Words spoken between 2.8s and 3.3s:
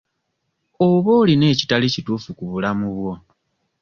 bwo?